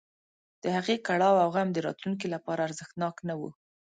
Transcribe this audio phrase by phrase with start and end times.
[0.63, 3.41] د هغې کړاو او غم د راتلونکي لپاره ارزښتناک نه و.